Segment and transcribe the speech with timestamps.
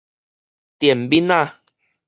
[0.79, 1.61] 電抿仔